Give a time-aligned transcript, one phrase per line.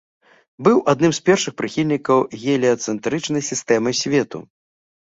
[0.67, 4.39] Быў адным з першых прыхільнікаў геліяцэнтрычнай сістэмы свету.